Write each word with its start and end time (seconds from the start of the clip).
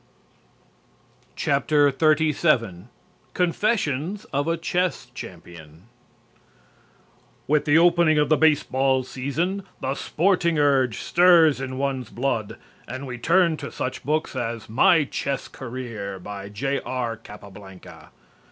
XXXVII 1.39 2.85
CONFESSIONS 3.35 4.25
OF 4.33 4.47
A 4.47 4.57
CHESS 4.57 5.11
CHAMPION 5.13 5.83
With 7.45 7.65
the 7.65 7.77
opening 7.77 8.17
of 8.17 8.27
the 8.29 8.35
baseball 8.35 9.03
season, 9.03 9.61
the 9.79 9.93
sporting 9.93 10.57
urge 10.57 10.97
stirs 11.01 11.61
in 11.61 11.77
one's 11.77 12.09
blood 12.09 12.57
and 12.87 13.05
we 13.05 13.19
turn 13.19 13.57
to 13.57 13.71
such 13.71 14.03
books 14.03 14.35
as 14.35 14.67
"My 14.67 15.03
Chess 15.03 15.47
Career," 15.47 16.17
by 16.17 16.49
J.R. 16.49 17.15
Capablanca. 17.15 18.09